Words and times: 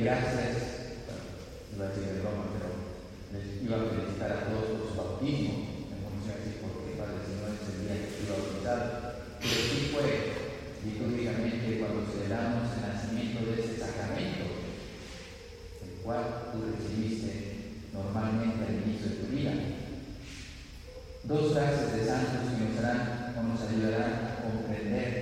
gracias, 0.00 0.96
iba 1.76 1.84
a 1.84 1.88
decir 1.88 2.08
de 2.08 2.20
broma, 2.20 2.48
pero 2.56 2.72
les 3.36 3.60
iba 3.60 3.76
a 3.76 3.90
felicitar 3.92 4.32
a 4.32 4.44
todos 4.48 4.80
por 4.80 4.88
su 4.88 4.96
bautismo. 4.96 5.84
Me 5.92 6.00
puse 6.08 6.32
así 6.32 6.50
porque 6.64 6.96
para 6.96 7.20
el 7.20 7.24
Señor 7.28 7.52
ese 7.52 7.84
día 7.84 8.08
que 8.08 8.24
iba 8.24 8.40
a. 8.40 9.12
Pero 9.40 9.60
sí 9.60 9.92
fue 9.92 10.08
litúrgicamente 10.84 11.80
cuando 11.80 12.08
celebramos 12.08 12.72
el 12.76 12.80
nacimiento 12.80 13.44
de 13.44 13.60
ese 13.60 13.76
sacramento, 13.76 14.44
el 15.84 15.92
cual 16.00 16.48
tú 16.52 16.64
recibiste 16.64 17.92
normalmente 17.92 18.64
al 18.64 18.80
inicio 18.80 19.04
de 19.04 19.16
tu 19.20 19.26
vida. 19.28 19.52
Dos 21.24 21.52
frases 21.52 21.92
de 21.92 22.06
santos 22.06 22.56
que 22.56 22.72
nos, 22.72 22.78
harán, 22.80 23.36
nos 23.36 23.60
ayudarán 23.68 24.12
a 24.12 24.42
comprender 24.48 25.19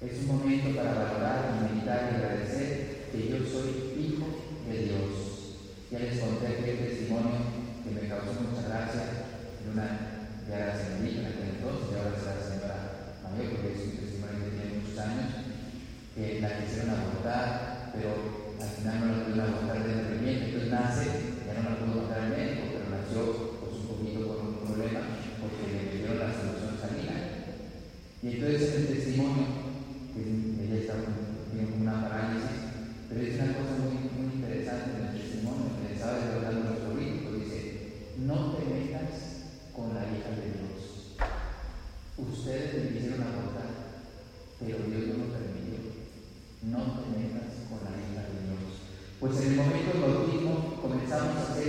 Es 0.00 0.16
un 0.20 0.28
momento 0.28 0.47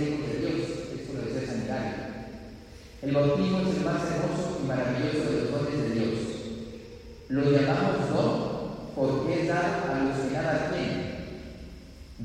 hijos 0.00 0.26
de 0.26 0.38
Dios. 0.38 0.70
Esto 0.94 1.12
lo 1.14 1.46
Sanitario. 1.46 2.10
El 3.02 3.12
bautismo 3.12 3.60
es 3.60 3.76
el 3.76 3.84
más 3.84 4.02
hermoso 4.04 4.60
y 4.62 4.66
maravilloso 4.66 5.30
de 5.30 5.40
los 5.40 5.50
dones 5.50 5.78
de 5.78 5.90
Dios. 5.94 6.18
Lo 7.28 7.50
llamamos 7.50 8.10
don 8.10 8.50
porque 8.94 9.42
es 9.42 9.48
dar 9.48 9.88
a 9.88 10.04
los 10.04 10.18
que 10.18 10.34
nada 10.34 10.70
tienen. 10.70 11.10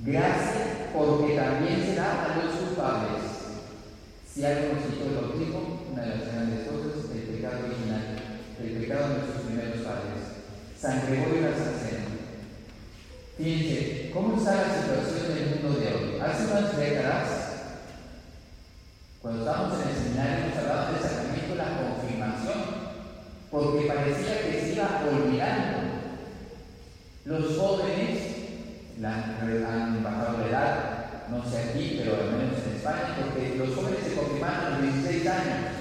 Gracia 0.04 0.92
porque 0.94 1.36
también 1.36 1.82
se 1.86 1.96
da 1.96 2.26
a 2.26 2.44
los 2.44 2.56
culpables. 2.56 3.22
Si 4.28 4.44
algo 4.44 4.76
nos 4.76 4.84
quitó 4.84 5.06
el 5.10 5.16
bautismo, 5.16 5.88
una 5.92 6.02
de 6.02 6.10
las 6.10 6.28
grandes 6.28 6.68
cosas, 6.68 7.12
el 7.14 7.22
pecado 7.22 7.66
original, 7.68 8.20
el 8.60 8.72
pecado 8.82 9.08
de 9.08 9.16
nuestros 9.16 9.46
primeros 9.46 9.80
padres. 9.80 10.36
San 10.80 11.08
Gregorio 11.08 11.42
Nazanceno. 11.42 12.06
Fíjense, 13.38 14.12
¿cómo 14.14 14.38
está 14.38 14.56
la 14.56 14.76
situación 14.76 15.36
del 15.36 15.50
mundo 15.50 15.80
de 15.80 15.88
hoy? 15.88 16.20
Hace 16.22 16.46
unas 16.46 16.78
décadas, 16.78 17.45
cuando 19.26 19.42
estábamos 19.42 19.82
en 19.82 19.90
el 19.90 19.96
seminario, 19.96 20.46
nos 20.46 20.58
hablaban 20.60 20.94
del 20.94 21.02
sacramento 21.02 21.50
de 21.50 21.56
la 21.56 21.82
confirmación, 21.82 22.60
porque 23.50 23.88
parecía 23.88 24.42
que 24.46 24.62
se 24.62 24.74
iba 24.74 25.02
olvidando. 25.02 25.78
Los 27.26 27.58
jóvenes 27.58 28.20
la, 29.02 29.16
han 29.16 30.04
bajado 30.04 30.38
la 30.38 30.46
edad, 30.48 30.76
no 31.32 31.44
sé 31.44 31.58
aquí, 31.58 31.96
pero 31.98 32.22
al 32.22 32.38
menos 32.38 32.60
en 32.68 32.76
España, 32.76 33.18
porque 33.18 33.56
los 33.58 33.74
jóvenes 33.74 34.04
se 34.04 34.14
confirmaron 34.14 34.64
a 34.64 34.70
los 34.78 34.94
16 34.94 35.28
años. 35.28 35.74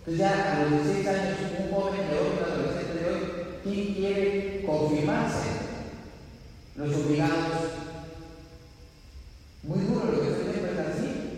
Entonces 0.00 0.18
ya 0.18 0.56
a 0.56 0.60
los 0.60 0.70
16 0.72 1.08
años, 1.08 1.36
un 1.58 1.70
joven 1.72 2.00
de 2.06 2.18
hoy, 2.18 2.28
un 2.36 2.44
adolescente 2.44 3.02
de 3.02 3.10
hoy, 3.10 3.20
¿quién 3.64 3.94
quiere 3.94 4.64
confirmarse? 4.66 5.48
Los 6.76 6.94
obligados. 6.96 7.80
Muy 9.62 9.78
duro 9.86 10.04
lo 10.04 10.20
que 10.20 10.28
estoy 10.28 10.52
viendo 10.52 10.68
es 10.68 10.86
así. 10.86 11.30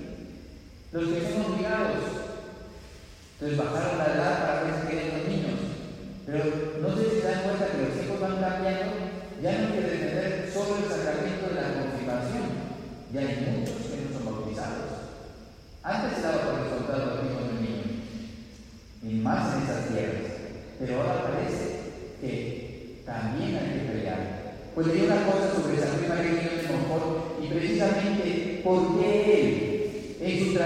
Los 0.93 1.09
que 1.09 1.33
son 1.33 1.55
obligados. 1.55 2.05
Entonces 3.33 3.57
bajaron 3.57 3.97
la 3.97 4.13
edad 4.13 4.45
para 4.45 4.61
que 4.61 4.73
se 4.77 4.89
queden 4.93 5.17
los 5.17 5.27
niños. 5.27 5.61
Pero 6.27 6.45
no 6.83 6.89
sé 6.95 7.03
si 7.09 7.17
se 7.17 7.29
dan 7.29 7.43
cuenta 7.45 7.73
que 7.73 7.81
los 7.81 7.97
hijos 7.97 8.21
van 8.21 8.37
cambiando, 8.37 8.93
ya 9.41 9.53
no 9.57 9.73
quieren 9.73 9.99
tener 9.99 10.51
solo 10.53 10.77
el 10.77 10.93
sacramento 10.93 11.49
de 11.49 11.57
la 11.57 11.81
confirmación. 11.81 12.45
Ya 13.09 13.21
hay 13.21 13.57
muchos 13.57 13.89
que 13.89 14.05
no 14.05 14.13
son 14.13 14.25
bautizados. 14.29 15.17
Antes 15.83 16.13
se 16.13 16.23
daba 16.29 16.45
por 16.45 16.61
resultado 16.61 17.07
los 17.09 17.25
hijos 17.25 17.45
del 17.49 17.61
niño, 17.65 17.89
y 19.03 19.15
más 19.25 19.57
en 19.57 19.63
esas 19.65 19.89
tierras. 19.89 20.29
Pero 20.79 21.01
ahora 21.01 21.25
parece 21.25 21.89
que 22.21 23.01
también 23.07 23.57
hay 23.57 23.81
que 23.81 23.89
pelear. 23.89 24.21
Pues 24.75 24.87
leí 24.89 25.09
una 25.09 25.25
cosa 25.25 25.57
sobre 25.57 25.81
San 25.81 25.97
Luis 25.97 26.09
María 26.09 26.33
de 26.37 26.69
Montfort 26.69 27.41
y 27.43 27.49
precisamente 27.49 28.61
por 28.63 29.01
qué 29.01 29.41
él, 29.41 29.73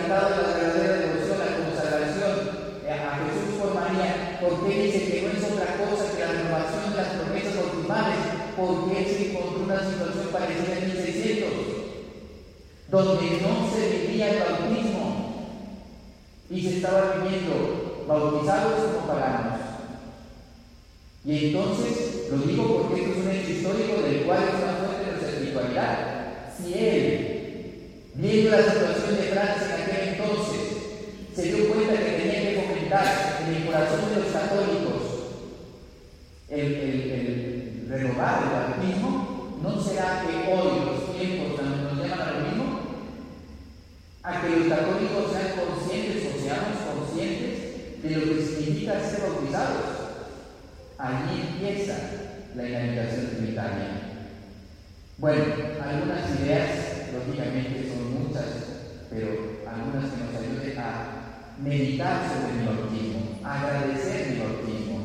la 0.08 0.28
verdadera 0.28 0.96
devoción, 0.98 1.38
la 1.38 1.56
consagración 1.56 2.66
a 2.86 3.18
Jesús 3.26 3.58
por 3.58 3.74
María, 3.74 4.38
por 4.40 4.66
qué 4.66 4.82
dice 4.82 5.10
que 5.10 5.22
no 5.22 5.28
es 5.34 5.52
otra 5.52 5.76
cosa 5.76 6.12
que 6.12 6.20
la 6.20 6.32
renovación 6.32 6.90
de 6.90 6.96
las 6.96 7.08
promesas 7.08 7.56
bautismales, 7.56 8.22
porque 8.56 8.98
él 8.98 9.06
se 9.06 9.30
encontró 9.30 9.64
una 9.64 9.80
situación 9.80 10.28
parecida 10.32 10.78
en 10.78 10.86
1600, 10.86 11.48
donde 12.90 13.40
no 13.42 13.68
se 13.74 14.06
vivía 14.06 14.30
el 14.30 14.38
bautismo 14.38 15.06
y 16.50 16.62
se 16.62 16.76
estaba 16.76 17.16
viviendo 17.16 18.04
bautizados 18.06 18.74
como 18.84 19.06
paganos. 19.08 19.60
Y 21.24 21.46
entonces, 21.46 22.28
lo 22.30 22.38
digo 22.38 22.82
porque 22.82 23.02
esto 23.02 23.18
es 23.18 23.26
un 23.26 23.30
hecho 23.32 23.50
histórico 23.50 24.02
del 24.02 24.22
cual 24.22 24.44
es 24.44 24.62
una 24.62 24.74
fuente 24.74 25.04
de 25.04 25.10
nuestra 25.10 25.30
espiritualidad. 25.30 25.98
Si 26.56 26.74
él, 26.74 27.35
viendo 28.16 28.50
la 28.50 28.62
situación 28.62 29.16
de 29.16 29.22
Francia 29.24 29.76
en 29.76 29.82
aquel 29.82 30.08
entonces, 30.08 30.76
se 31.34 31.42
dio 31.42 31.68
cuenta 31.68 31.92
que 31.92 32.12
tenía 32.12 32.40
que 32.40 32.62
fomentar 32.62 33.44
en 33.46 33.54
el 33.54 33.66
corazón 33.66 34.10
de 34.10 34.20
los 34.20 34.32
católicos 34.32 35.02
el, 36.48 37.86
renovar 37.88 38.42
el 38.42 38.80
bautismo, 38.80 39.58
¿no 39.62 39.80
será 39.80 40.22
que 40.22 40.52
hoy 40.52 40.86
los 40.86 41.16
tiempos 41.16 41.62
nos 41.62 41.98
llaman 41.98 42.20
a 42.20 42.32
lo 42.32 42.40
mismo? 42.48 42.80
A 44.22 44.40
que 44.40 44.48
los 44.48 44.68
católicos 44.68 45.32
sean 45.32 45.66
conscientes 45.66 46.24
o 46.26 46.42
seamos 46.42 46.78
conscientes 46.94 48.02
de 48.02 48.10
lo 48.10 48.24
que 48.24 48.42
significa 48.42 49.00
ser 49.00 49.20
bautizados. 49.20 49.96
Allí 50.98 51.42
empieza 51.42 51.96
la 52.54 52.68
inhabitación 52.68 53.26
trinitaria. 53.36 54.06
Bueno, 55.18 55.44
lógicamente 57.56 57.88
son 57.88 58.22
muchas, 58.22 58.44
pero 59.10 59.28
algunas 59.64 60.12
que 60.12 60.20
nos 60.20 60.36
ayuden 60.36 60.78
a 60.78 61.56
meditar 61.62 62.28
sobre 62.28 62.52
mi 62.52 62.66
bautismo, 62.66 63.40
agradecer 63.42 64.32
mi 64.32 64.40
bautismo 64.40 64.98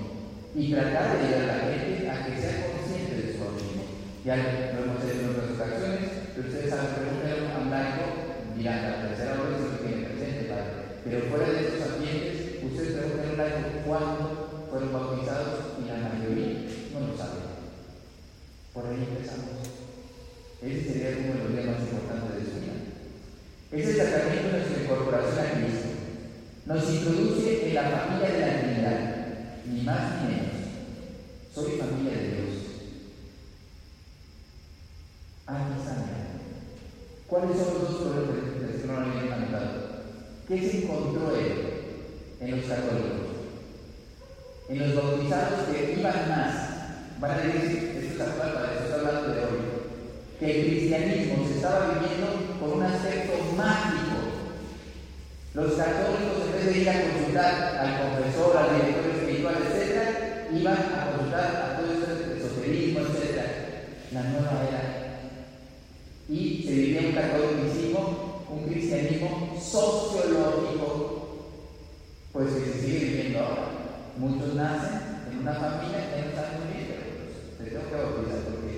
y 0.56 0.71
tratar 0.71 1.15
de 1.15 1.27
ayudar 1.27 1.50
a 1.50 1.57
la 1.57 1.71
gente 1.71 2.09
a 2.09 2.25
que 2.25 2.42
sea 2.42 2.68
consciente 2.68 3.15
de 3.15 3.33
su 3.33 3.39
bautismo. 3.39 3.83
Ya 4.25 4.36
lo 4.36 4.83
hemos 4.83 5.03
hecho 5.03 5.21
en 5.21 5.30
otras 5.31 5.56
ocasiones, 5.56 6.12
pero 6.36 6.48
ustedes 6.48 6.69
saben, 6.69 6.92
preguntar 6.92 7.56
a 7.56 7.59
un 7.63 7.71
laico, 7.71 8.06
dirán, 8.57 8.83
la 8.83 9.07
tercera 9.07 9.33
vez 9.33 9.57
se 9.57 9.71
lo 9.71 9.77
tiene 9.80 10.07
presente, 10.12 10.51
padre. 10.51 11.00
Pero 11.06 11.25
fuera 11.31 11.50
de 11.50 11.59
estos 11.62 11.88
ambientes, 11.88 12.36
ustedes 12.68 13.00
preguntan 13.00 13.25
a 13.25 13.31
un 13.31 13.38
laico 13.38 13.68
cuándo 13.88 14.68
fueron 14.69 14.94
bautizados 14.94 15.80
y 15.80 15.88
la 15.88 16.03
mayoría 16.03 16.68
no 16.94 17.00
lo 17.07 17.18
saben. 17.18 17.48
Por 18.74 18.86
ahí 18.88 19.07
empezamos. 19.07 19.71
Ese 20.62 20.94
sería 20.94 21.18
uno 21.18 21.33
de 21.33 21.44
los 21.44 21.53
días 21.53 21.65
más 21.65 21.81
importantes 21.81 22.38
de 22.38 22.45
su 22.45 22.59
vida. 22.62 22.77
Ese 23.71 23.98
sacramento 23.98 24.45
es 24.45 24.53
nuestra 24.53 24.83
incorporación 24.83 25.39
a 25.39 25.51
Cristo. 25.57 25.89
Nos 26.71 26.89
introduce 26.89 27.68
en 27.68 27.73
la 27.75 27.83
familia 27.83 28.29
de 28.29 28.39
la 28.39 28.62
Trinidad, 28.62 29.00
ni 29.65 29.81
más 29.81 30.23
ni 30.23 30.29
menos. 30.29 30.56
Soy 31.53 31.71
familia 31.71 32.13
de 32.13 32.27
Dios. 32.27 32.56
Aquí 35.47 35.73
está. 35.77 35.95
¿Cuáles 37.27 37.57
son 37.57 37.73
los 37.73 37.81
dos 37.81 38.01
problemas 38.01 38.81
que 38.81 38.88
no 38.88 38.94
lo 38.94 39.00
habían 39.01 39.33
anotado? 39.33 39.71
¿Qué 40.47 40.59
se 40.59 40.83
encontró 40.83 41.35
él 41.35 41.51
en 42.39 42.51
los 42.51 42.65
católicos? 42.65 43.31
En 44.69 44.79
los 44.79 44.95
bautizados 44.95 45.67
que 45.67 46.00
iban 46.00 46.29
más, 46.29 46.56
van 47.19 47.31
a 47.31 47.38
decir, 47.38 48.00
esto 48.01 48.24
es 48.24 48.29
actual 48.29 48.53
para 48.53 48.74
eso, 48.75 48.95
hablando 48.95 49.33
de 49.33 49.39
hoy, 49.41 49.59
que 50.39 50.62
el 50.62 50.67
cristianismo 50.67 51.45
se 51.50 51.56
estaba 51.56 52.00
viviendo 52.00 52.57
con 52.62 52.79
un 52.79 52.83
aspecto 52.83 53.33
mágico. 53.57 54.01
Los 55.53 55.74
católicos, 55.74 56.40
de 56.65 56.79
ir 56.79 56.89
a 56.89 57.01
consultar 57.01 57.77
al 57.79 57.91
confesor, 58.01 58.57
al 58.57 58.75
director 58.75 59.11
espiritual, 59.11 59.55
etc., 59.55 60.53
iban 60.53 60.77
a 60.77 61.11
consultar 61.11 61.47
a 61.55 61.77
todo 61.77 61.91
ese 61.93 62.37
esoterismo, 62.37 62.99
etc. 62.99 63.41
La 64.11 64.23
nueva 64.23 64.67
era. 64.69 64.81
Y 66.29 66.63
se 66.65 66.71
vivía 66.73 67.01
un 67.01 67.13
catolicismo, 67.13 68.45
un 68.49 68.63
cristianismo 68.67 69.57
sociológico, 69.59 71.21
pues 72.31 72.53
que 72.53 72.71
se 72.71 72.81
sigue 72.81 73.05
viviendo 73.05 73.39
ahora. 73.39 73.67
Muchos 74.17 74.55
nacen 74.55 74.99
en 75.31 75.39
una 75.39 75.53
familia 75.53 76.11
que 76.11 76.21
no 76.21 76.35
saben 76.35 76.59
muy 76.59 76.73
bien, 76.73 76.87
pero 76.91 77.03
pues, 77.17 77.31
te 77.57 77.63
tengo 77.71 77.89
que 77.89 77.95
bautizar 77.95 78.41
porque 78.47 78.75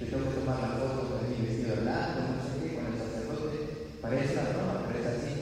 te 0.00 0.06
tengo 0.06 0.28
que 0.28 0.36
tomar 0.40 0.60
la 0.60 0.76
foto 0.80 1.08
con 1.08 1.28
mi 1.28 1.46
vestido 1.46 1.76
blanco, 1.80 2.18
no 2.20 2.40
sé 2.40 2.52
qué, 2.60 2.74
con 2.76 2.88
el 2.88 2.98
sacerdote. 2.98 3.58
Parece 4.00 4.32
una 4.32 4.48
broma, 4.48 4.84
pero 4.88 4.98
es 4.98 5.06
así. 5.06 5.32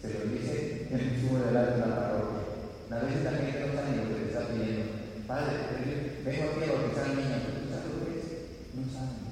Se 0.00 0.08
lo 0.12 0.20
dice 0.32 0.88
en 0.90 1.00
el 1.00 1.20
sumo 1.20 1.38
de 1.40 1.52
la 1.52 1.64
parroquia. 1.76 2.44
A 2.90 3.04
veces 3.04 3.24
la 3.24 3.30
gente 3.32 3.60
no 3.60 3.72
sabe 3.72 3.96
lo 3.96 4.08
que 4.08 4.14
te 4.14 4.26
está 4.28 4.48
pidiendo. 4.48 4.84
Padre, 5.26 5.54
vengo 6.24 6.44
aquí 6.44 6.64
a 6.64 6.72
bautizar 6.72 7.04
al 7.04 7.16
niño, 7.16 7.36
¿tú 7.42 7.68
sabes 7.72 7.88
lo 7.88 8.04
que 8.04 8.12
es? 8.20 8.26
No 8.74 8.82
saben. 8.92 9.24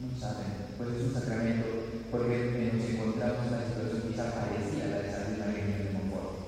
No 0.00 0.08
saben. 0.18 0.58
Pues 0.78 0.90
es 0.90 1.08
un 1.08 1.12
sacramento, 1.12 1.66
porque 2.08 2.70
nos 2.72 2.88
encontramos 2.88 3.46
en 3.46 3.52
una 3.52 3.66
situación 3.66 4.02
quizá 4.06 4.30
parecida 4.30 4.84
a 4.84 4.90
la 4.90 5.02
de 5.02 5.10
San 5.10 5.38
María 5.40 5.66
de 5.66 5.90
Monfort. 5.90 6.38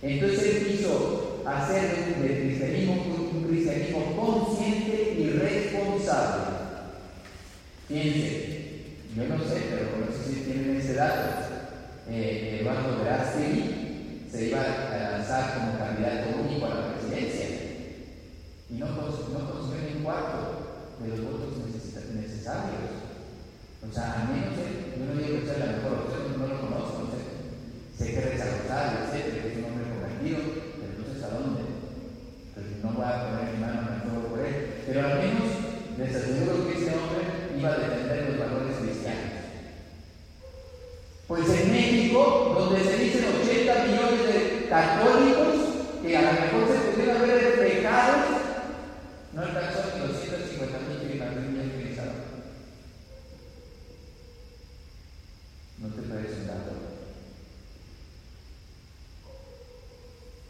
Entonces 0.00 0.56
él 0.56 0.66
quiso 0.66 1.42
hacer 1.44 2.16
del 2.18 2.40
cristianismo 2.40 2.94
un 2.94 3.44
cristianismo 3.44 4.16
consciente 4.16 5.16
y 5.18 5.28
responsable. 5.28 6.44
Fíjense, 7.86 8.54
yo 9.14 9.28
no 9.28 9.38
sé, 9.44 9.62
pero 9.68 10.00
no 10.00 10.10
sé 10.10 10.32
si 10.32 10.40
tienen 10.40 10.76
ese 10.76 10.94
dato. 10.94 11.44
Eh, 12.08 12.60
Eduardo 12.60 13.04
Verástegui 13.04 14.24
se 14.30 14.48
iba 14.48 14.60
a 14.60 15.12
lanzar 15.12 15.58
como 15.58 15.78
candidato 15.78 16.40
único 16.40 16.64
a 16.66 16.70
la 16.70 16.94
presidencia 16.94 17.46
y 18.70 18.74
no, 18.74 18.86
no 18.86 19.04
ni 19.04 19.98
un 19.98 20.02
cuarto 20.02 20.96
de 21.00 21.08
los 21.08 21.20
votos 21.20 21.58
necesarios. 22.14 23.03
O 23.88 23.92
sea, 23.92 24.12
al 24.20 24.28
menos 24.32 24.58
él, 24.58 24.96
yo 24.98 25.04
no 25.04 25.20
digo 25.20 25.40
que 25.40 25.46
sea 25.46 25.66
la 25.66 25.72
mejor 25.76 25.92
opción, 26.04 26.34
no 26.38 26.46
lo 26.46 26.60
conozco, 26.60 26.98
no 27.04 27.10
sé. 27.12 27.22
Sé 27.94 28.14
que 28.14 28.20
reza 28.20 28.44
Rosario, 28.50 29.06
etcétera, 29.06 29.42
que 29.42 29.48
es 29.52 29.58
un 29.58 29.64
hombre 29.64 29.92
convertido, 29.92 30.38
pero 30.80 30.92
no 30.98 31.04
sé 31.04 31.24
a 31.24 31.34
dónde. 31.36 31.62
Entonces 31.62 32.74
no 32.82 32.88
voy 32.90 33.06
a 33.06 33.22
poner 33.22 33.54
mi 33.54 33.60
mano 33.60 33.80
en 33.82 33.94
el 33.94 34.00
fuego 34.02 34.28
por 34.28 34.40
él. 34.40 34.56
Pero 34.86 34.98
al 35.00 35.18
menos 35.20 35.48
les 35.98 36.16
aseguro 36.16 36.66
que 36.66 36.74
ese 36.74 36.90
hombre 36.96 37.22
iba 37.56 37.70
a 37.70 37.78
defender 37.78 38.30
los 38.30 38.38
valores 38.38 38.76
cristianos. 38.82 39.34
Pues 41.28 41.48
en 41.48 41.72
México, 41.72 42.52
donde 42.58 42.84
se 42.84 42.98
dicen 42.98 43.24
80 43.24 43.84
millones 43.84 44.22
de 44.26 44.66
católicos, 44.68 45.54
que 46.02 46.16
a 46.16 46.22
lo 46.22 46.32
mejor 46.32 46.62
se 46.68 46.90
pudieron 46.90 47.16
haber 47.16 47.58
pecados, 47.58 48.26
no 49.32 49.40
alcanzó 49.40 49.80
ni 49.94 50.06
los 50.06 50.20
150 50.20 50.78
mil 50.80 50.98
que 50.98 51.22
habían 51.22 51.70
utilizado. 51.70 52.12
¿No 55.78 55.88
te 55.88 56.02
parece 56.02 56.40
un 56.40 56.46
dato? 56.46 56.72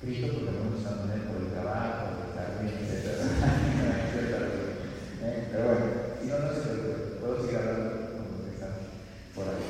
Cristo 0.05 0.37
porque 0.37 0.53
vamos 0.53 0.85
a 0.85 1.01
poner 1.01 1.25
por 1.25 1.41
el 1.41 1.49
trabajo, 1.49 2.13
por 2.13 2.29
estar 2.29 2.61
bien, 2.61 2.77
etc. 2.77 3.25
¿Eh? 5.25 5.49
Pero 5.49 5.65
bueno, 5.65 5.85
si 6.21 6.29
no, 6.29 6.39
no 6.45 6.53
se 6.53 6.61
preocupe, 6.61 7.25
puedo 7.25 7.41
seguir 7.41 7.57
hablando 7.57 8.13
como 8.13 8.45
estamos 8.45 8.85
por 9.33 9.49
ahí. 9.49 9.65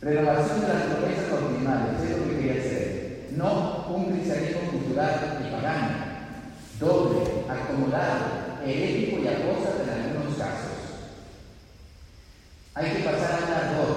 Renovación 0.00 0.60
de 0.62 0.68
las 0.72 0.82
promesas 0.88 1.28
doctrinales, 1.28 2.00
es 2.00 2.16
lo 2.16 2.24
que 2.24 2.36
quería 2.40 2.62
hacer. 2.64 3.28
No 3.36 3.86
un 3.92 4.08
cristianismo 4.08 4.72
cultural 4.72 5.20
y 5.44 5.52
pagano, 5.52 5.88
doble, 6.80 7.44
acomodado, 7.52 8.56
herético 8.64 9.20
y 9.20 9.28
apóstata 9.28 9.84
en 9.84 10.16
algunos 10.16 10.38
casos. 10.38 10.72
Hay 12.72 12.88
que 12.88 13.04
pasar 13.04 13.36
a 13.36 13.44
un 13.44 13.52
ardor 13.52 13.92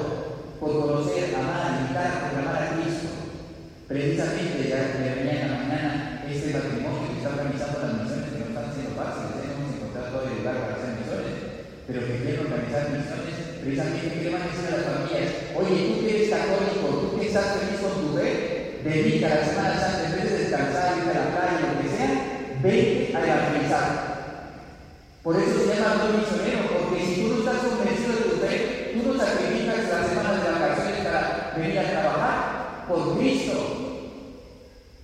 por 0.59 0.71
conocer, 0.81 1.33
amar, 1.33 1.79
imitar, 1.79 2.27
proclamar 2.27 2.61
a 2.61 2.69
Cristo. 2.75 3.24
Precisamente 3.85 4.65
ya 4.65 4.97
de 4.97 5.13
mañana 5.13 5.45
a 5.45 5.61
mañana 5.61 6.25
este 6.25 6.57
matrimonio 6.57 7.05
que 7.05 7.21
está 7.21 7.37
organizando 7.37 7.85
las 7.85 7.93
misiones 8.01 8.33
que 8.33 8.41
no 8.41 8.49
están 8.49 8.73
siendo 8.73 8.97
fáciles, 8.97 9.45
hemos 9.45 9.77
encontrado 9.77 10.09
todo 10.09 10.25
el 10.25 10.41
lugar 10.41 10.57
para 10.57 10.73
hacer 10.73 10.97
misiones, 10.97 11.37
pero 11.85 12.01
que 12.01 12.17
quieren 12.17 12.49
organizar 12.49 12.89
misiones, 12.89 13.37
precisamente 13.61 14.25
¿qué 14.25 14.33
van 14.33 14.41
a 14.41 14.49
decir 14.49 14.65
a 14.65 14.73
las 14.73 14.89
familias? 14.89 15.29
Oye, 15.53 15.77
tú 15.85 15.93
que 16.01 16.09
eres 16.17 16.33
católico, 16.33 16.85
tú 16.97 17.07
que 17.13 17.29
estás 17.29 17.47
feliz 17.61 17.77
con 17.77 17.93
tu 17.93 18.07
fe, 18.17 18.33
dedica 18.81 19.37
la 19.37 19.45
Semana 19.45 19.77
Santa, 19.77 20.01
en 20.01 20.13
vez 20.17 20.25
de 20.33 20.37
descansar, 20.49 20.97
irte 20.97 21.13
a 21.13 21.21
la 21.21 21.29
playa, 21.29 21.61
lo 21.61 21.77
que 21.77 21.89
sea, 21.93 22.13
vete 22.65 23.13
a 23.13 23.19
evangelizar. 23.21 23.87
Por 25.21 25.33
eso 25.37 25.61
se 25.61 25.77
llama 25.77 26.01
don 26.01 26.25
misionero, 26.25 26.73
porque 26.73 27.05
si 27.05 27.21
tú 27.21 27.25
no 27.29 27.37
estás 27.37 27.61
convencido 27.69 28.17
de 28.17 28.25
tu 28.33 28.35
fe, 28.41 28.97
tú 28.97 28.99
no 29.05 29.13
sacrificas 29.13 29.93
las 29.93 30.09
semanas 30.09 30.41
de 30.41 30.49
vacaciones 30.57 31.05
para 31.05 31.53
venir 31.53 31.77
a 31.77 31.91
trabajar 31.93 32.35
por 32.87 33.17
Cristo, 33.17 33.75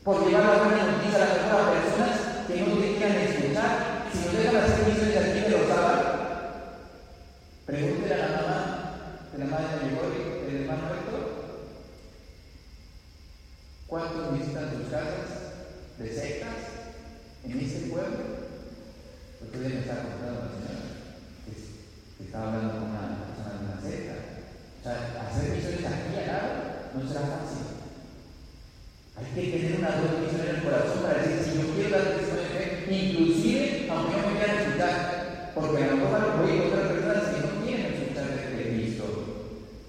por 0.04 0.26
llevar 0.26 0.44
la 0.44 0.64
buena 0.64 0.86
noticia 0.86 1.16
a 1.16 1.20
las 1.20 1.38
otras 1.38 1.84
personas 1.84 2.48
que 2.48 2.62
no 2.62 2.78
te 2.78 2.96
quieran 2.96 3.18
escuchar. 3.18 4.08
Si 4.12 4.26
nos 4.26 4.38
dejan 4.38 4.56
hacer 4.58 4.88
misiones 4.88 5.18
aquí 5.18 5.40
de 5.40 5.50
los 5.50 5.68
sábados, 5.68 6.06
pregúntele 7.66 8.14
a 8.14 8.18
la 8.18 8.38
mamá 8.38 8.94
de 9.32 9.40
la 9.40 9.46
madre 9.46 9.66
de 9.66 9.86
Gregorio, 9.86 10.46
del 10.46 10.62
hermano 10.62 10.84
Héctor, 10.94 11.22
¿cuántos 13.88 14.34
visitan 14.38 14.70
sus 14.70 14.90
casas 14.90 15.30
de 15.98 16.14
sectas 16.14 16.58
en 17.46 17.60
este 17.60 17.90
pueblo? 17.90 18.42
Otro 19.42 19.60
día 19.60 19.70
me 19.70 19.80
estaba 19.82 20.04
contando 20.04 20.42
la 20.42 20.50
señora 20.54 20.82
que, 21.46 21.52
que, 22.18 22.24
estaba 22.26 22.48
hablando 22.48 22.74
con 22.74 22.90
una 22.90 23.26
persona 23.26 23.58
de 23.58 23.66
una 23.66 23.82
secta. 23.82 24.14
O 24.80 24.84
sea, 24.84 25.28
hacer 25.30 25.50
misiones 25.56 25.86
aquí 25.86 26.18
al 26.20 26.28
lado 26.28 26.72
no 26.94 27.08
será 27.08 27.22
fácil. 27.22 27.72
Hay 29.22 29.26
que 29.36 29.52
tener 29.58 29.78
una 29.78 29.92
doble 29.92 30.26
misión 30.26 30.42
en 30.42 30.56
el 30.56 30.64
corazón 30.64 31.04
para 31.04 31.22
decir, 31.22 31.44
si 31.46 31.62
yo 31.62 31.74
quiero 31.76 31.94
dar 31.94 32.18
testimonio 32.18 32.42
de 32.42 32.50
fe, 32.58 32.66
inclusive 32.90 33.88
aunque 33.92 34.18
no 34.18 34.28
me 34.28 34.38
quieran 34.38 34.58
escuchar, 34.58 35.52
porque 35.54 35.84
a 35.84 35.88
lo 35.88 35.98
mejor 35.98 36.42
voy 36.42 36.50
a 36.50 36.56
encontrar 36.56 36.88
personas 36.90 37.24
que 37.30 37.42
no 37.46 37.52
quieren 37.62 37.86
escuchar 37.94 38.26
de 38.34 38.64
Cristo 38.66 39.06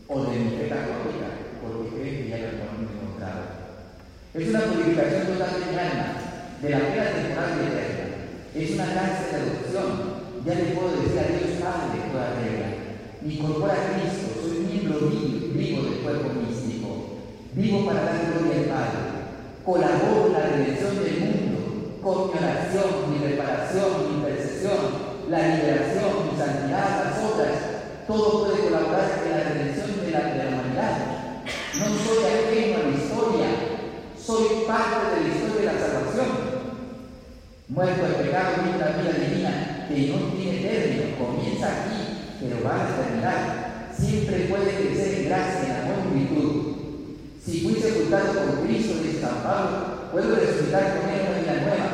o 0.08 0.24
de 0.24 0.38
mi 0.38 0.50
fe 0.58 0.68
católica, 0.68 1.28
porque 1.62 1.96
creen 1.96 2.16
que 2.22 2.28
ya 2.28 2.36
lo 2.38 2.60
han 2.60 2.84
encontrado. 2.84 3.42
Es 4.34 4.41
una 4.52 4.68
purificación 4.68 5.26
total 5.32 5.64
del 5.64 5.78
alma, 5.78 6.08
de 6.60 6.68
la 6.68 6.78
vida 6.78 7.08
temporal 7.08 7.56
y 7.56 7.64
eterna. 7.72 8.04
Es 8.52 8.70
una 8.76 8.84
cárcel 8.92 9.32
de 9.32 9.36
adopción. 9.40 9.88
Ya 10.44 10.54
le 10.60 10.76
puedo 10.76 10.92
decir 11.00 11.16
a 11.16 11.32
Dios 11.32 11.56
Padre 11.56 12.12
toda 12.12 12.36
regla. 12.36 12.68
Mi 13.22 13.40
incorpora 13.40 13.72
a 13.72 13.96
Cristo, 13.96 14.44
soy 14.44 14.68
miembro 14.68 15.08
vivo, 15.08 15.56
vivo 15.56 15.82
del 15.88 16.04
cuerpo 16.04 16.28
místico. 16.36 16.88
Vivo 17.56 17.86
para 17.86 18.04
dar 18.04 18.28
gloria 18.28 18.60
al 18.60 18.68
Padre. 18.68 19.00
Colaboro 19.64 20.26
en 20.26 20.32
la 20.36 20.44
redención 20.44 21.00
del 21.00 21.16
mundo, 21.24 21.58
con 22.04 22.28
mi 22.28 22.36
oración, 22.36 23.08
mi 23.08 23.18
reparación, 23.24 23.88
mi 24.04 24.12
intercesión, 24.20 24.80
la 25.32 25.40
liberación, 25.48 26.28
mi 26.28 26.36
santidad, 26.36 27.08
las 27.08 27.16
otras. 27.24 27.56
Todo 28.04 28.44
puede 28.44 28.68
colaborar 28.68 29.16
en 29.16 29.30
la 29.32 29.48
redención 29.48 29.96
de 30.04 30.10
la 30.12 30.20
humanidad. 30.28 30.94
No 31.72 31.86
soy 32.04 32.20
ajeno 32.20 32.76
a 32.76 32.84
la 32.84 32.96
historia, 33.00 33.72
soy 34.24 34.64
parte 34.68 35.16
de 35.16 35.28
la 35.28 35.34
historia 35.34 35.58
de 35.58 35.66
la 35.66 35.72
salvación. 35.72 36.26
Muerto 37.72 38.04
el 38.04 38.26
pecado 38.26 38.52
y 38.60 38.76
una 38.76 38.92
vida 39.00 39.12
divina 39.16 39.86
que 39.88 40.12
no 40.12 40.36
tiene 40.36 40.58
término, 40.60 41.16
comienza 41.16 41.72
aquí, 41.72 42.36
pero 42.38 42.62
va 42.62 42.84
a 42.84 42.96
terminar. 43.00 43.88
Siempre 43.96 44.44
puede 44.44 44.76
crecer 44.76 45.20
en 45.20 45.28
gracia, 45.30 45.64
en 45.64 45.80
amor 45.80 46.04
y 46.12 46.18
virtud. 46.18 46.76
Si 47.42 47.60
fui 47.62 47.80
sepultado 47.80 48.34
con 48.34 48.66
Cristo, 48.66 48.92
San 49.22 49.42
Pablo, 49.42 50.10
puedo 50.12 50.36
resucitar 50.36 51.00
con 51.00 51.08
él 51.08 51.20
una 51.30 51.40
vida 51.40 51.64
nueva. 51.64 51.88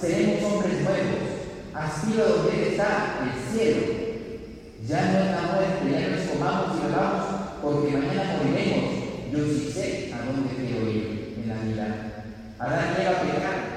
Seremos 0.00 0.44
hombres 0.44 0.80
nuevos. 0.82 1.26
Aspiro 1.74 2.28
donde 2.28 2.68
está, 2.68 3.18
el 3.26 3.34
cielo. 3.50 3.82
Ya 4.86 5.02
no 5.02 5.18
es 5.18 5.30
la 5.34 5.42
muerte, 5.50 5.90
ya 5.90 6.08
no 6.10 6.14
es 6.14 6.30
comamos 6.30 6.78
y 6.78 6.86
bebamos, 6.86 7.24
porque 7.60 7.90
mañana 7.90 8.38
moriremos. 8.38 9.02
Yo 9.32 9.38
sí 9.46 9.72
sé 9.74 10.14
a 10.14 10.26
dónde 10.26 10.54
quiero 10.54 10.88
ir 10.88 11.34
en 11.42 11.48
la 11.48 11.58
vida. 11.64 11.86
Adán 12.60 12.94
llega 12.96 13.10
a 13.10 13.20
pecar, 13.20 13.73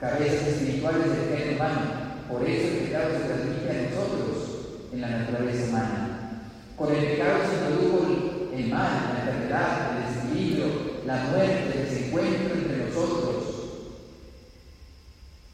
cabezas 0.00 0.48
espirituales 0.48 1.10
del 1.10 1.28
reino 1.30 1.56
humano. 1.56 1.80
Por 2.30 2.48
eso 2.48 2.68
el 2.68 2.84
pecado 2.84 3.10
se 3.12 3.24
transmite 3.24 3.70
a 3.70 3.90
nosotros 3.90 4.28
en 4.92 5.00
la 5.00 5.08
naturaleza 5.08 5.68
humana. 5.68 6.08
Con 6.76 6.94
el 6.94 7.04
pecado 7.04 7.38
se 7.42 7.66
produjo 7.66 8.50
el 8.54 8.68
mal, 8.68 9.14
la 9.14 9.20
enfermedad, 9.20 9.96
el 9.96 10.14
desequilibrio, 10.14 10.66
la 11.06 11.24
muerte, 11.24 11.72
el 11.74 11.88
desencuentro 11.88 12.54
entre 12.54 12.86
nosotros. 12.86 13.44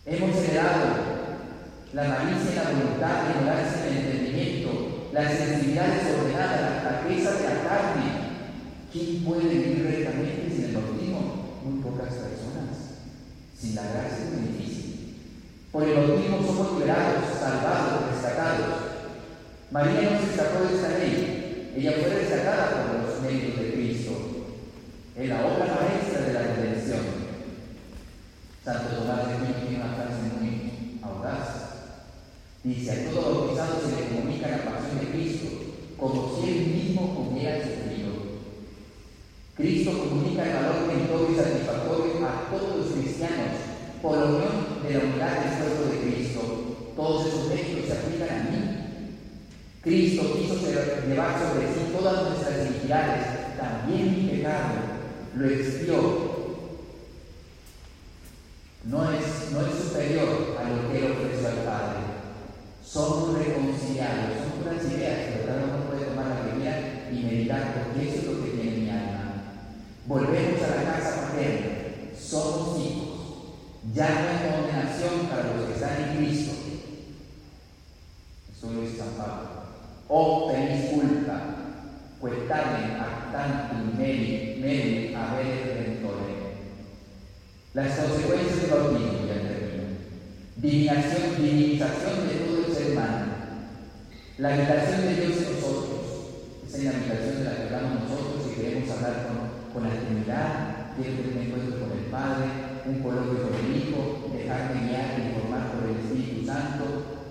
Hemos 0.07 0.37
heredado 0.37 1.15
la 1.95 2.05
malicia 2.05 2.53
y 2.53 2.57
la 2.57 2.71
voluntad, 2.71 3.23
la 3.25 3.41
ignorancia 3.41 3.87
el 3.87 3.97
entendimiento, 3.97 5.09
la 5.13 5.29
sensibilidad 5.29 5.87
desordenada, 5.87 6.83
la 6.85 7.01
cabeza 7.01 7.33
de 7.33 7.43
la 7.45 7.63
carne. 7.63 8.25
¿Quién 8.93 9.25
puede 9.25 9.49
vivir 9.49 9.87
rectamente 9.87 10.51
sin 10.55 10.65
el 10.65 10.73
bautismo? 10.75 11.61
Muy 11.65 11.83
pocas 11.83 12.13
personas. 12.15 12.84
Sin 13.59 13.75
la 13.75 13.83
gracia 13.83 14.25
es 14.25 14.33
muy 14.33 14.49
difícil. 14.49 15.17
Por 15.73 15.83
el 15.83 15.95
bautismo 15.95 16.43
somos 16.47 16.73
liberados, 16.73 17.39
salvados, 17.39 18.11
rescatados. 18.13 18.75
María 19.71 20.11
no 20.11 20.21
se 20.21 20.31
escapó 20.31 20.65
de 20.65 20.75
esta 20.75 20.99
ley. 20.99 21.73
Ella 21.77 21.93
fue 22.01 22.15
rescatada 22.15 22.71
por 22.71 23.11
los 23.11 23.21
medios 23.23 23.59
de 23.59 23.73
Cristo. 23.73 24.13
Es 25.17 25.29
la 25.29 25.47
obra 25.47 25.79
maestra 25.81 26.27
de 26.27 26.33
la 26.33 26.41
redención. 26.41 27.25
Santo 28.65 28.97
Tomás 28.97 29.27
de 29.27 29.35
Aquino 29.35 29.55
tiene 29.61 29.85
una 29.85 29.95
frase 29.95 30.23
muy 30.41 31.01
audaz. 31.03 31.49
Dice, 32.63 32.91
a 32.91 33.11
todo 33.11 33.35
bautizado 33.35 33.81
se 33.81 34.01
le 34.01 34.09
comunica 34.09 34.49
la 34.49 34.65
pasión 34.65 35.01
de 35.01 35.11
Cristo, 35.13 35.49
como 35.99 36.35
si 36.35 36.49
él 36.49 36.67
mismo 36.69 37.29
hubiera 37.31 37.59
sufrido. 37.59 38.13
Cristo 39.55 39.99
comunica 39.99 40.45
el 40.45 40.55
valor 40.55 40.75
todo 41.09 41.31
y 41.31 41.37
satisfactorio 41.37 42.27
a 42.27 42.51
todos 42.51 42.84
por 44.03 44.19
la 44.19 44.25
unión 44.25 44.83
de 44.83 44.95
la 44.95 45.05
unidad 45.05 45.45
del 45.45 45.59
cuerpo 45.59 45.93
de 45.93 46.13
Cristo. 46.13 46.41
Todos 46.97 47.27
esos 47.27 47.51
hechos 47.53 47.87
se 47.87 47.93
aplican 47.93 48.29
a 48.29 48.51
mí. 48.51 48.81
Cristo 49.83 50.37
quiso 50.37 50.55
llevar 51.07 51.39
sobre 51.39 51.67
sí 51.69 51.93
todas 51.97 52.29
nuestras 52.29 52.67
iniquidades, 52.71 53.57
también 53.59 54.15
mi 54.15 54.31
pecado, 54.31 54.75
lo 55.37 55.49
expió 55.49 56.35
no 58.85 59.11
es, 59.11 59.51
no 59.51 59.67
es 59.67 59.75
superior 59.83 60.57
a 60.61 60.69
lo 60.69 60.93
que 60.93 60.99
él 60.99 61.13
ofreció 61.13 61.49
al 61.49 61.65
Padre. 61.65 61.99
Somos 62.85 63.39
reconciliados, 63.39 64.37
son 64.39 64.63
puras 64.63 64.85
ideas, 64.93 65.21
pero 65.33 65.47
cada 65.47 65.65
uno 65.65 65.87
puede 65.89 66.05
tomar 66.05 66.27
la 66.27 66.53
Biblia 66.53 67.09
y 67.11 67.25
meditar, 67.25 67.75
porque 67.75 68.09
eso 68.09 68.19
es 68.19 68.27
lo 68.27 68.45
que 68.45 68.51
tiene 68.51 68.77
mi 68.77 68.91
alma. 68.91 69.43
Volvemos 70.07 70.63
a 70.63 70.77
la 70.77 70.93
casa 70.93 71.29
paterna, 71.29 71.71
somos. 72.19 72.64
Ya 73.95 74.09
no 74.11 74.29
hay 74.29 74.51
condenación 74.51 75.29
para 75.31 75.55
los 75.55 75.67
que 75.67 75.75
están 75.75 76.03
en 76.03 76.17
Cristo. 76.17 76.53
Esto 78.53 78.73
lo 78.73 78.81
dice 78.81 78.99
San 78.99 79.11
Pablo. 79.11 79.51
O 80.09 80.51
tenéis 80.51 80.91
culpa, 80.91 81.41
cuetame 82.19 82.99
actantum 82.99 83.97
meri, 83.97 84.59
meri 84.61 85.15
haber 85.15 85.77
redentore. 85.77 86.35
Las 87.75 87.97
consecuencias 87.97 88.63
del 88.63 88.71
bautismo, 88.71 89.27
ya 89.29 89.35
termino. 89.35 89.85
Divinación, 90.57 91.37
divinización 91.39 92.29
de 92.29 92.35
todo 92.35 92.67
el 92.67 92.75
ser 92.75 92.93
humano. 92.93 93.27
La 94.39 94.55
habitación 94.55 95.03
de 95.03 95.15
Dios 95.15 95.39
en 95.39 95.55
nosotros. 95.55 96.01
Esa 96.67 96.79
es 96.79 96.85
la 96.85 96.91
habitación 96.91 97.37
de 97.39 97.45
la 97.45 97.57
que 97.57 97.63
hablamos 97.63 98.03
nosotros 98.03 98.43
y 98.51 98.61
queremos 98.61 98.91
hablar 98.91 99.29
con, 99.29 99.73
con 99.73 99.89
la 99.89 100.01
Trinidad. 100.01 100.95
Quiero 100.97 101.15
tener 101.15 101.47
encuentro 101.47 101.79
con 101.79 101.93
el 101.99 102.05
Padre, 102.07 102.74
un 102.87 103.03
coloquio 103.03 103.49
con 103.49 103.55
el 103.55 103.77
Hijo, 103.77 104.31
dejarme 104.33 104.89
guiar 104.89 105.19
y 105.19 105.23
informar 105.33 105.73
por 105.73 105.89
el 105.89 105.97
Espíritu 105.97 106.47
Santo. 106.47 106.85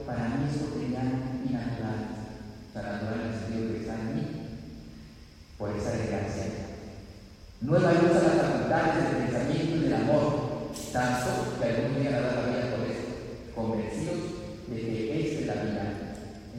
Para 0.06 0.30
mí 0.30 0.50
es 0.50 0.58
cotidiano 0.58 1.46
y 1.48 1.54
natural. 1.54 2.00
O 2.68 2.74
sea, 2.74 2.82
natural 2.82 3.22
en 3.22 3.28
el 3.28 3.40
sentido 3.40 3.70
que 3.70 3.80
está 3.82 3.94
en 3.94 4.16
mí. 4.16 4.24
Por 5.58 5.70
esa 5.78 5.92
desgracia. 5.92 6.64
Nueva 7.62 7.94
luz 7.94 8.12
a 8.12 8.28
las 8.28 8.42
facultades 8.44 8.96
del 8.96 9.24
pensamiento 9.24 9.76
y 9.78 9.80
del 9.80 9.94
amor, 9.94 10.72
tanto 10.92 11.56
que 11.56 11.64
algún 11.64 11.96
día 11.96 12.12
dará 12.12 12.36
la 12.36 12.48
vida 12.50 12.76
por 12.76 12.84
eso, 12.84 13.08
convencidos 13.56 14.20
de 14.68 14.76
que 14.76 15.16
esta 15.16 15.40
es 15.40 15.48
la 15.48 15.64
vida, 15.64 15.84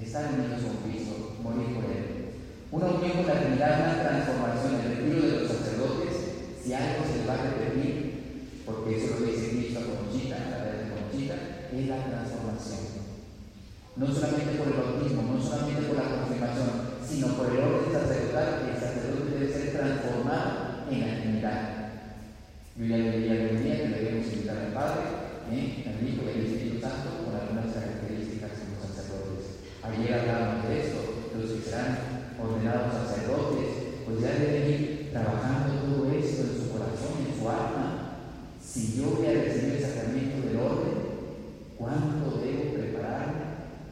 estar 0.01 0.33
unidos 0.33 0.65
con 0.65 0.81
Cristo, 0.81 1.37
morir 1.43 1.77
por 1.77 1.85
Él. 1.93 2.41
Una 2.73 2.87
unión 2.87 3.21
con 3.21 3.27
la 3.27 3.41
Trinidad, 3.41 3.85
una 3.85 4.03
transformación, 4.03 4.81
el 4.81 4.97
retiro 4.97 5.21
de 5.21 5.41
los 5.43 5.51
sacerdotes, 5.53 6.15
si 6.65 6.73
algo 6.73 7.05
se 7.05 7.19
les 7.19 7.29
va 7.29 7.35
a 7.35 7.53
repetir, 7.53 8.63
porque 8.65 8.97
eso 8.97 9.21
lo 9.21 9.27
dice 9.27 9.51
Cristo 9.51 9.81
a 9.81 9.85
Conchita, 9.85 10.37
a 10.41 10.49
través 10.57 10.89
de 10.89 10.93
Conchita, 10.97 11.34
es 11.73 11.89
la 11.89 12.05
transformación. 12.05 13.05
No 13.97 14.07
solamente 14.07 14.59
por 14.59 14.69
el 14.69 14.81
bautismo, 14.81 15.23
no 15.23 15.41
solamente 15.41 15.83
por 15.83 15.97
la 15.97 16.11
confirmación, 16.11 16.71
sino 17.07 17.27
por 17.39 17.47
el 17.47 17.63
orden 17.63 17.93
sacerdotal, 17.93 18.59
que 18.59 18.71
el 18.75 18.81
sacerdote 18.81 19.39
debe 19.39 19.53
ser 19.53 19.73
transformado 19.73 20.91
en 20.91 21.01
la 21.01 21.21
Trinidad. 21.21 21.85
Yo 22.77 22.87
ya 22.87 22.97
le 22.99 23.11
diría 23.19 23.33
algún 23.33 23.63
día 23.63 23.77
que 23.79 23.89
debemos 23.89 24.33
invitar 24.35 24.59
al 24.59 24.73
Padre, 24.75 25.03
¿eh? 25.53 25.85
al 25.87 26.03
Hijo 26.03 26.23
y 26.27 26.31
al 26.31 26.47
Espíritu 26.47 26.81
Santo 26.81 27.23
con 27.23 27.39
algunas 27.39 27.71
características 27.71 28.51
como 28.59 28.83
sacerdotes. 28.83 29.63
Ayer 29.79 30.11
hablábamos 30.11 30.69
de 30.69 30.81
esto, 30.81 30.99
los 31.39 31.51
que 31.51 31.63
serán 31.63 32.25
ordenados 32.35 32.99
sacerdotes, 32.99 33.95
pues 34.05 34.21
ya 34.21 34.35
deben 34.35 34.71
ir 34.71 35.11
trabajando 35.13 35.87
todo 35.87 36.11
esto 36.11 36.43
en 36.43 36.55
su 36.59 36.67
corazón, 36.75 37.15
en 37.23 37.39
su 37.39 37.49
alma. 37.49 38.19
Si 38.59 38.99
yo 38.99 39.15
voy 39.15 39.27
a 39.27 39.39
recibir 39.39 39.77
el 39.77 39.83
sacramento 39.83 40.49
del 40.49 40.57
orden, 40.59 40.99
¿cuánto 41.77 42.39
debo 42.39 42.75
prepararme 42.75 43.41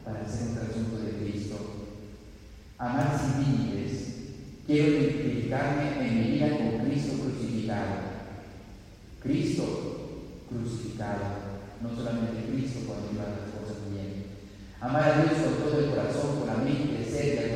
para 0.03 0.27
ser 0.27 0.49
un 0.49 0.55
trasunto 0.55 0.97
de 0.97 1.11
Cristo? 1.17 1.55
Amar 2.77 3.17
sin 3.17 3.43
límites, 3.43 3.73
Quiero 4.65 4.91
identificarme 4.91 6.07
en 6.07 6.17
mi 6.17 6.31
vida 6.31 6.57
con 6.57 6.87
Cristo 6.87 7.21
crucificado. 7.21 8.13
Cristo 9.21 10.43
crucificado, 10.47 11.19
no 11.81 11.93
solamente 11.93 12.49
Cristo 12.49 12.79
cuando 12.87 13.11
iba 13.11 13.23
las 13.23 13.51
cosas 13.51 13.91
bien. 13.91 14.23
Amar 14.79 15.03
a 15.03 15.21
Dios 15.21 15.33
con 15.43 15.69
todo 15.69 15.79
el 15.79 15.89
corazón, 15.89 16.39
con 16.39 16.47
la 16.47 16.63
mente, 16.63 17.03
ser 17.03 17.52